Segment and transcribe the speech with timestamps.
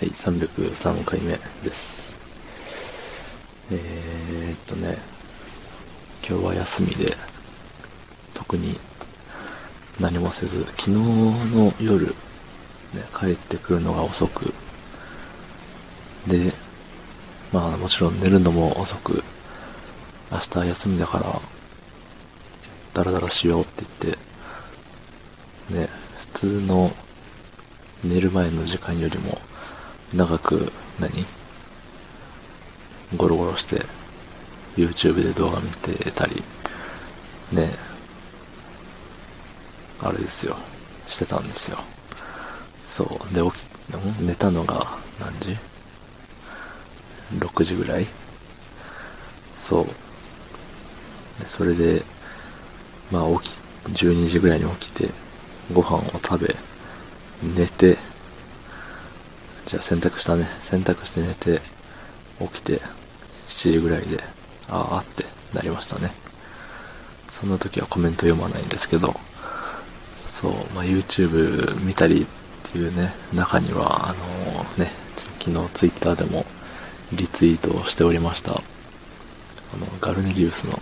[0.00, 2.16] はい、303回目です。
[3.70, 4.96] えーっとね、
[6.26, 7.14] 今日は休みで、
[8.32, 8.80] 特に
[10.00, 12.14] 何もせず、昨日の夜、ね、
[13.12, 14.54] 帰ってくるのが遅く、
[16.26, 16.50] で、
[17.52, 19.22] まあもちろん寝るのも遅く、
[20.32, 21.38] 明日休みだから、
[22.94, 23.84] ダラダラしようって
[25.68, 26.90] 言って、ね、普通の
[28.02, 29.38] 寝る前の時間よりも
[30.14, 31.24] 長く何？
[33.16, 33.84] ゴロゴロして
[34.76, 36.42] YouTube で動画見てたり
[37.52, 37.70] ね。
[40.02, 40.56] あれですよ。
[41.06, 41.78] してたんですよ。
[42.84, 43.34] そう。
[43.34, 43.64] で起き
[44.22, 45.56] 寝たのが何時
[47.38, 48.06] ?6 時ぐらい？
[49.60, 49.84] そう。
[51.40, 52.02] でそれで
[53.10, 53.60] まあ起き
[54.04, 55.08] 12時ぐらいに起きて
[55.72, 56.54] ご飯を食べ
[57.42, 57.96] 寝て、
[59.70, 60.48] じゃあ洗濯したね。
[60.64, 61.60] 洗濯して寝て、
[62.40, 62.80] 起きて、
[63.46, 64.18] 7時ぐらいで、
[64.68, 66.10] ああってなりましたね。
[67.30, 69.14] そんな時はコメント読まないんですけど、
[70.20, 72.26] そう、まあ、YouTube 見たりっ
[72.72, 74.90] ていうね、中には、あのね、
[75.38, 76.44] 昨日 Twitter でも
[77.12, 78.56] リツイートをしておりました、あ
[79.76, 80.72] の、ガルネリウスの、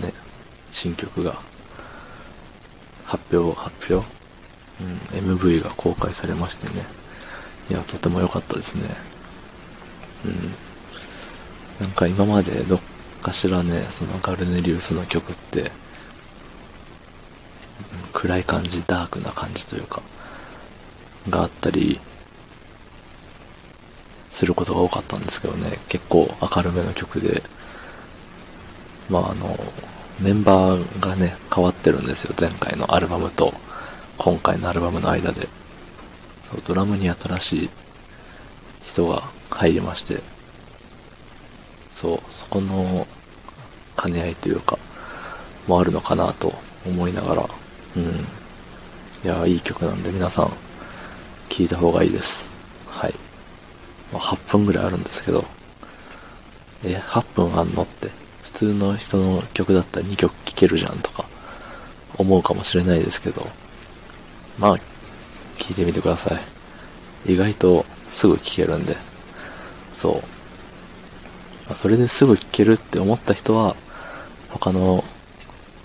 [0.00, 0.12] ね、
[0.72, 1.38] 新曲が、
[3.04, 4.04] 発表、発表？
[4.80, 7.03] うん、MV が公開されましてね。
[7.70, 8.88] いや、とても良かったですね。
[10.24, 10.54] うん。
[11.80, 12.80] なんか今までどっ
[13.22, 15.70] かしらね、そのガルネリウスの曲って、
[18.12, 20.02] 暗い感じ、ダークな感じというか、
[21.28, 22.00] があったり、
[24.30, 27.42] することが多かったんですけどね、結構明るめの曲で、
[29.08, 29.56] まああの、
[30.20, 33.54] メンバーがね、変わってるんですよ、前回のアルバムと。
[34.18, 35.48] 今回のアルバムの間で、
[36.54, 37.70] そう、ドラムに新しい
[38.84, 40.20] 人が入りまして、
[41.90, 43.06] そう、そこの
[44.00, 44.78] 兼ね合いというか、
[45.66, 46.54] もあるのかなと
[46.86, 47.48] 思いながら、
[47.96, 48.02] うん。
[48.02, 50.52] いや、いい曲なんで皆さん、
[51.48, 52.50] 聴いた方がいいです。
[52.86, 53.14] はい。
[54.12, 55.44] まあ、8分ぐらいあるんですけど、
[56.84, 58.10] え、8分あんのって、
[58.42, 61.24] 普通の人の曲だったら2曲聴けるじゃんとか、
[62.16, 63.48] 思うかもしれないですけど、
[64.58, 64.78] まあ、
[65.56, 66.53] 聞いてみてください。
[67.26, 68.96] 意外とすぐ聞けるんで。
[69.94, 70.22] そ
[71.70, 71.74] う。
[71.74, 73.74] それですぐ聞けるって思った人は、
[74.50, 75.04] 他の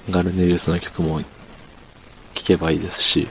[0.10, 1.22] ガルネリウスの曲も
[2.34, 3.28] 聞けばいいですし、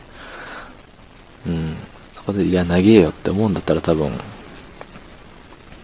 [1.46, 1.76] うん。
[2.14, 4.12] そこで、いや、長えよって思うんだったら多分、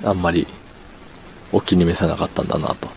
[0.04, 0.46] あんまり
[1.52, 2.88] お気に召さなかったんだなと。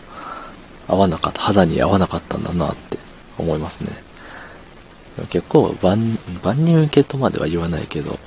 [0.88, 2.98] 合わなかった、肌に合わなかったんだなって
[3.36, 3.92] 思いますね。
[5.30, 8.18] 結構万、万人受けとまでは言わないけど、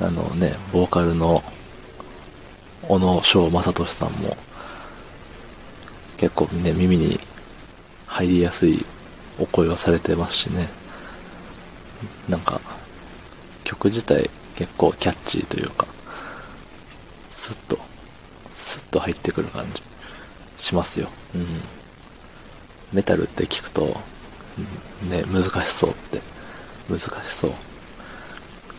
[0.00, 1.42] あのね、ボーカルの
[2.82, 4.36] 小野翔正俊さんも、
[6.18, 7.18] 結構ね、耳に
[8.06, 8.84] 入りやすい
[9.38, 10.68] お声をされてますしね。
[12.28, 12.60] なんか、
[13.64, 15.86] 曲自体結構キャッチーというか、
[17.30, 17.78] スッと、
[18.54, 19.82] スッと入ってくる感じ
[20.58, 21.08] しますよ。
[21.34, 21.46] うん。
[22.92, 23.96] メタルって聞くと、
[25.10, 26.20] ね、難しそうって。
[26.88, 27.52] 難しそう。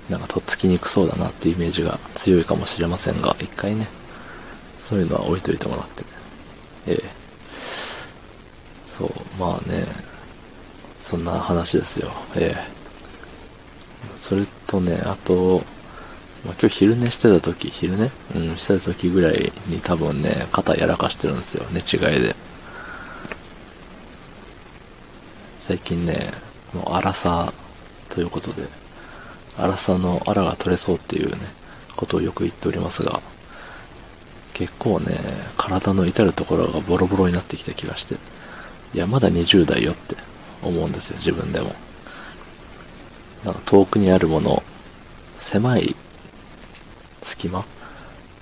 [0.09, 3.87] なんかとっつきにくそうだなっていうイメージが強いかもしれませんが、一回ね、
[4.79, 6.03] そういうのは置いといてもらって。
[6.87, 7.03] ええ。
[8.97, 9.85] そう、まあね、
[11.01, 12.11] そんな話ですよ。
[12.35, 12.77] ええ。
[14.17, 15.63] それとね、あと、
[16.45, 18.11] まあ、今日昼寝してた時、昼寝？
[18.35, 22.35] うん、してた時ぐらいに多分ね、肩やらかしてるんですよ、寝違いで。
[25.59, 26.31] 最近ね、
[26.73, 27.51] もう荒さ
[28.09, 28.63] ということで、
[29.57, 31.37] 荒さの荒が取れそうっていうね、
[31.95, 33.21] ことをよく言っておりますが、
[34.53, 35.17] 結構ね、
[35.57, 38.15] 体の至るところがボロボロになってきた気がして、
[38.93, 40.15] いや、まだ20代よって
[40.63, 41.75] 思うんですよ、自分でも。
[43.43, 44.63] なんか遠くにあるもの、
[45.39, 45.95] 狭い
[47.21, 47.65] 隙間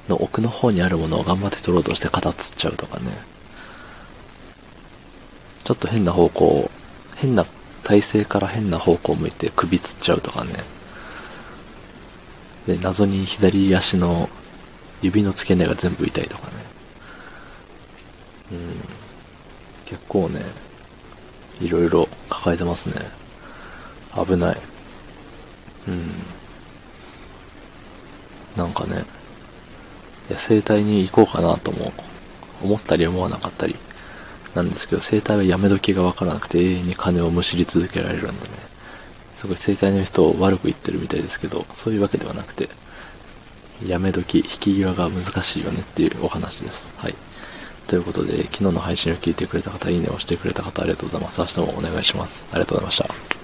[0.08, 3.12] の奥の方にあるものを頑張って取ろうとして肩つっちゃうとかね。
[5.64, 6.70] ちょっと変な方向、
[7.16, 7.46] 変な
[7.84, 10.54] 体勢から変な方向を向いて首つっちゃうとかね。
[12.68, 14.30] で、謎に左足の
[15.02, 16.54] 指の付け根が全部痛いとかね。
[18.54, 18.60] うん。
[19.86, 20.42] 結構ね、
[21.62, 22.96] いろいろ抱えてますね。
[24.16, 24.58] 危ない。
[25.88, 26.14] うん。
[28.56, 29.04] なんかね、
[30.30, 31.94] いや整体に行こうかなとも
[32.64, 33.76] 思ったり思わなかったり
[34.56, 38.75] なんですけど、整体はやめ時がわからなくて永遠に金をむしり続けられるんでね。
[39.36, 42.70] すごい整体の人を悪く言ってるみたいですけど、そういうわけではなくて、
[43.86, 46.94] やめ時、引き際が難しいよねっていうお話です。
[46.98, 47.16] はい。
[47.88, 51.40] ということで、昨日の配信を聞いてくれた方、いいねをしてくれた方、ありがとうございます。
[51.42, 52.48] 明日もお願いします。
[52.52, 52.98] ありがとうございまし
[53.30, 53.35] た。